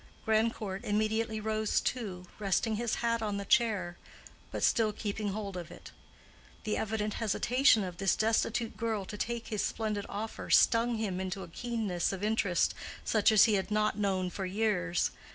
Grandcourt 0.25 0.83
immediately 0.83 1.39
rose 1.39 1.79
too, 1.79 2.25
resting 2.39 2.75
his 2.75 2.95
hat 3.05 3.21
on 3.21 3.37
the 3.37 3.45
chair, 3.45 3.99
but 4.49 4.63
still 4.63 4.91
keeping 4.91 5.27
hold 5.29 5.55
of 5.55 5.69
it. 5.69 5.91
The 6.63 6.75
evident 6.75 7.13
hesitation 7.21 7.83
of 7.83 7.97
this 7.97 8.15
destitute 8.15 8.75
girl 8.77 9.05
to 9.05 9.15
take 9.15 9.49
his 9.49 9.61
splendid 9.63 10.07
offer 10.09 10.49
stung 10.49 10.95
him 10.97 11.19
into 11.21 11.43
a 11.43 11.47
keenness 11.49 12.11
of 12.11 12.23
interest 12.23 12.73
such 13.05 13.31
as 13.31 13.43
he 13.45 13.53
had 13.53 13.69
not 13.69 13.95
known 13.95 14.31
for 14.31 14.47
years. 14.47 15.11